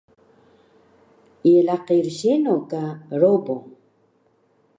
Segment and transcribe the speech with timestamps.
[1.49, 2.83] Ye laqi rseno ka
[3.21, 3.55] Robo?